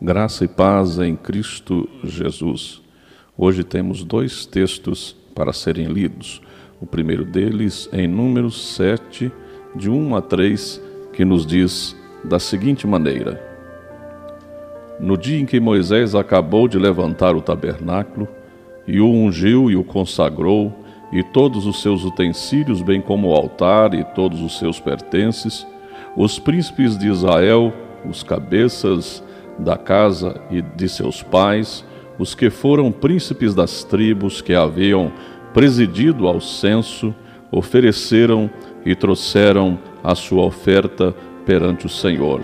[0.00, 2.82] Graça e paz em Cristo Jesus.
[3.36, 6.42] Hoje temos dois textos para serem lidos.
[6.78, 9.32] O primeiro deles em Números 7,
[9.74, 10.82] de 1 a 3,
[11.14, 13.42] que nos diz da seguinte maneira:
[15.00, 18.28] No dia em que Moisés acabou de levantar o tabernáculo,
[18.86, 20.78] e o ungiu e o consagrou,
[21.10, 25.66] e todos os seus utensílios, bem como o altar e todos os seus pertences,
[26.14, 27.72] os príncipes de Israel,
[28.04, 29.24] os cabeças
[29.58, 31.84] da casa e de seus pais,
[32.18, 35.12] os que foram príncipes das tribos que haviam
[35.52, 37.14] presidido ao censo,
[37.50, 38.50] ofereceram
[38.84, 42.42] e trouxeram a sua oferta perante o Senhor.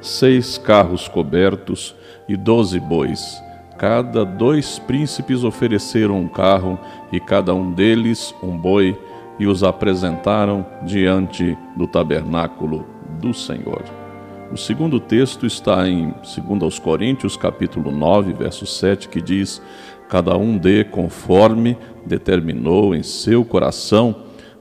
[0.00, 1.94] Seis carros cobertos
[2.28, 3.42] e doze bois.
[3.78, 6.78] Cada dois príncipes ofereceram um carro
[7.12, 8.98] e cada um deles um boi
[9.38, 12.86] e os apresentaram diante do tabernáculo
[13.20, 14.03] do Senhor.
[14.54, 16.14] O segundo texto está em
[16.60, 19.60] 2 Coríntios, capítulo 9, verso 7, que diz:
[20.08, 24.14] Cada um dê conforme determinou em seu coração,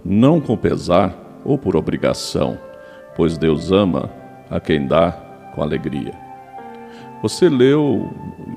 [0.03, 2.57] não com pesar ou por obrigação,
[3.15, 4.09] pois Deus ama
[4.49, 5.11] a quem dá
[5.53, 6.15] com alegria.
[7.21, 8.11] Você leu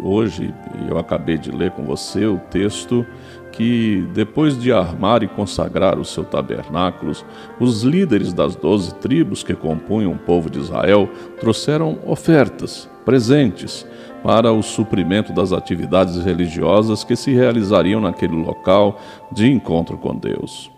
[0.07, 0.55] hoje,
[0.89, 3.05] eu acabei de ler com você o texto
[3.53, 7.25] que, depois de armar e consagrar os seus tabernáculos,
[7.59, 11.09] os líderes das doze tribos que compunham o povo de Israel
[11.41, 13.87] trouxeram ofertas, presentes,
[14.23, 20.71] para o suprimento das atividades religiosas que se realizariam naquele local de encontro com Deus.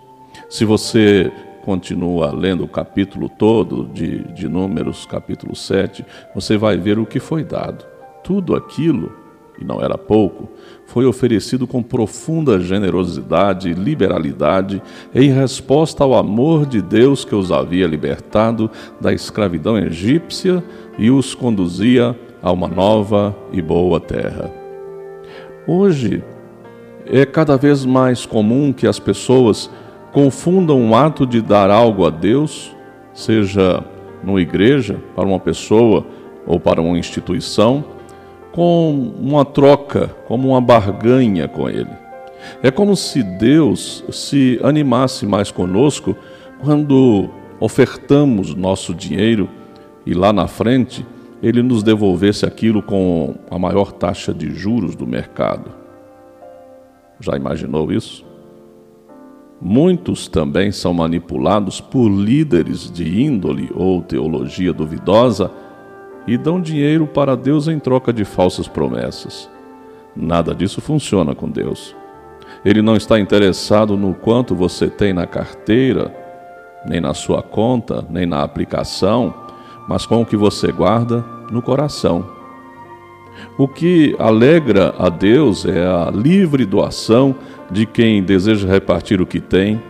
[0.49, 1.33] Se você
[1.65, 7.19] continua lendo o capítulo todo de, de Números, capítulo 7, você vai ver o que
[7.19, 7.98] foi dado.
[8.29, 9.11] Tudo aquilo
[9.59, 10.51] e não era pouco,
[10.85, 14.83] foi oferecido com profunda generosidade e liberalidade
[15.15, 20.63] em resposta ao amor de Deus que os havia libertado da escravidão egípcia
[20.99, 24.53] e os conduzia a uma nova e boa terra.
[25.67, 26.23] Hoje,
[27.07, 29.71] é cada vez mais comum que as pessoas
[30.13, 32.77] confundam o ato de dar algo a Deus,
[33.15, 33.83] seja
[34.23, 36.07] numa igreja, para uma pessoa
[36.47, 37.98] ou para uma instituição,
[38.53, 41.91] com uma troca, como uma barganha com Ele.
[42.63, 46.17] É como se Deus se animasse mais conosco
[46.61, 47.29] quando
[47.61, 49.49] ofertamos nosso dinheiro
[50.07, 51.05] e lá na frente
[51.43, 55.71] ele nos devolvesse aquilo com a maior taxa de juros do mercado.
[57.21, 58.25] Já imaginou isso?
[59.61, 65.51] Muitos também são manipulados por líderes de índole ou teologia duvidosa
[66.29, 69.49] e dão dinheiro para Deus em troca de falsas promessas.
[70.15, 71.97] Nada disso funciona com Deus.
[72.63, 76.15] Ele não está interessado no quanto você tem na carteira,
[76.87, 79.33] nem na sua conta, nem na aplicação,
[79.89, 82.27] mas com o que você guarda no coração.
[83.57, 87.35] O que alegra a Deus é a livre doação
[87.71, 89.81] de quem deseja repartir o que tem,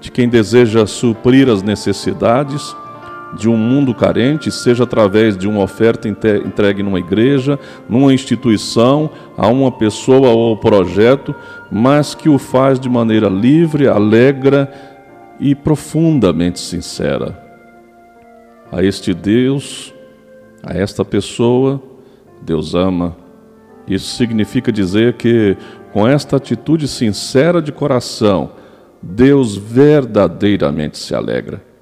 [0.00, 2.74] de quem deseja suprir as necessidades
[3.36, 7.58] de um mundo carente, seja através de uma oferta entregue numa igreja,
[7.88, 11.34] numa instituição, a uma pessoa ou projeto,
[11.70, 14.72] mas que o faz de maneira livre, alegra
[15.40, 17.42] e profundamente sincera.
[18.70, 19.92] A este Deus,
[20.62, 21.82] a esta pessoa,
[22.42, 23.16] Deus ama.
[23.86, 25.56] Isso significa dizer que,
[25.92, 28.52] com esta atitude sincera de coração,
[29.02, 31.73] Deus verdadeiramente se alegra.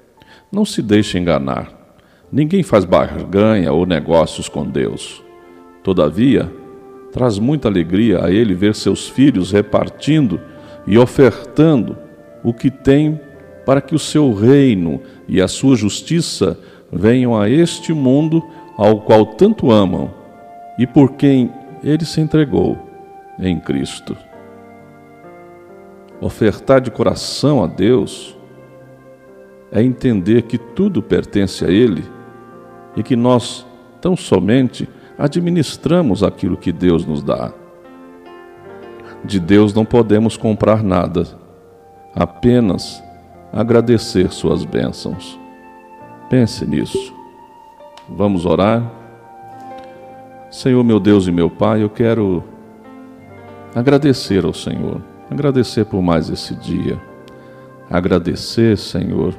[0.53, 1.71] Não se deixe enganar.
[2.31, 5.23] Ninguém faz barganha ou negócios com Deus.
[5.81, 6.53] Todavia,
[7.11, 10.39] traz muita alegria a ele ver seus filhos repartindo
[10.85, 11.97] e ofertando
[12.43, 13.19] o que tem
[13.65, 16.59] para que o seu reino e a sua justiça
[16.91, 18.43] venham a este mundo
[18.77, 20.13] ao qual tanto amam
[20.77, 21.51] e por quem
[21.83, 22.77] ele se entregou
[23.39, 24.15] em Cristo.
[26.21, 28.37] Ofertar de coração a Deus
[29.73, 32.05] é entender que tudo pertence a Ele
[32.95, 33.65] e que nós
[33.99, 34.87] tão somente
[35.17, 37.51] administramos aquilo que Deus nos dá.
[39.25, 41.25] De Deus não podemos comprar nada,
[42.13, 43.03] apenas
[43.51, 45.39] agradecer Suas bênçãos.
[46.29, 47.13] Pense nisso.
[48.07, 48.91] Vamos orar?
[50.51, 52.43] Senhor, meu Deus e meu Pai, eu quero
[53.73, 57.01] agradecer ao Senhor, agradecer por mais esse dia,
[57.89, 59.33] agradecer, Senhor,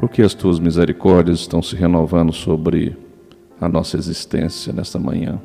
[0.00, 2.96] porque as tuas misericórdias estão se renovando sobre
[3.60, 5.38] a nossa existência nesta manhã.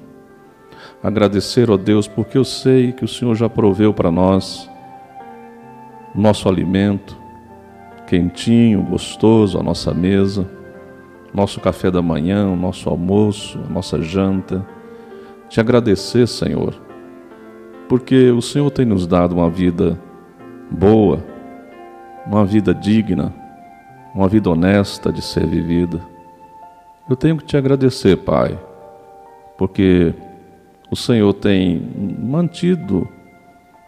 [1.03, 4.69] Agradecer, ó Deus, porque eu sei que o Senhor já proveu para nós
[6.15, 7.17] nosso alimento,
[8.07, 10.49] quentinho, gostoso, a nossa mesa,
[11.33, 14.65] nosso café da manhã, o nosso almoço, a nossa janta.
[15.49, 16.73] te agradecer, Senhor,
[17.89, 19.99] porque o Senhor tem nos dado uma vida
[20.71, 21.21] boa,
[22.25, 23.43] uma vida digna,
[24.15, 25.99] uma vida honesta de ser vivida.
[27.09, 28.57] Eu tenho que te agradecer, Pai,
[29.57, 30.13] porque
[30.89, 31.81] o Senhor tem
[32.17, 33.07] mantido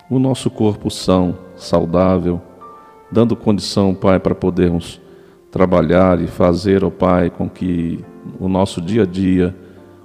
[0.09, 2.41] o nosso corpo são, saudável,
[3.11, 5.01] dando condição, Pai, para podermos
[5.51, 8.03] trabalhar e fazer, ó Pai, com que
[8.39, 9.55] o nosso dia a dia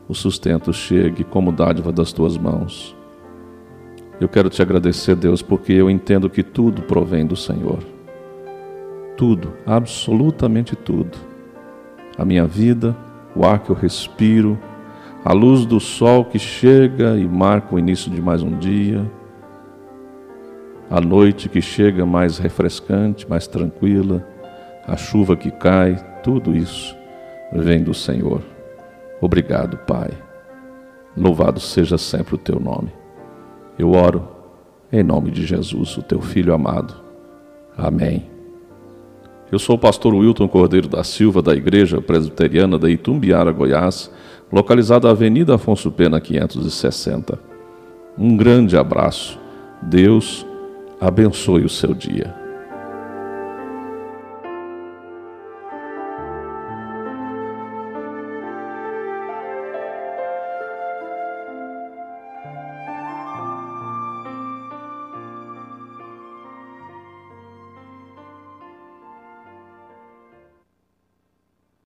[0.08, 2.96] o sustento chegue como dádiva das tuas mãos.
[4.20, 7.78] Eu quero te agradecer, Deus, porque eu entendo que tudo provém do Senhor.
[9.16, 11.18] Tudo, absolutamente tudo.
[12.16, 12.96] A minha vida,
[13.34, 14.58] o ar que eu respiro,
[15.24, 19.08] a luz do sol que chega e marca o início de mais um dia,
[20.90, 24.26] a noite que chega mais refrescante, mais tranquila,
[24.86, 26.94] a chuva que cai, tudo isso
[27.52, 28.42] vem do Senhor.
[29.20, 30.10] Obrigado, Pai.
[31.16, 32.92] Louvado seja sempre o teu nome.
[33.78, 34.28] Eu oro
[34.90, 36.94] em nome de Jesus, o teu filho amado.
[37.76, 38.31] Amém.
[39.52, 44.10] Eu sou o pastor Wilton Cordeiro da Silva, da Igreja Presbiteriana da Itumbiara, Goiás,
[44.50, 47.38] localizada na Avenida Afonso Pena 560.
[48.16, 49.38] Um grande abraço.
[49.82, 50.46] Deus
[50.98, 52.41] abençoe o seu dia.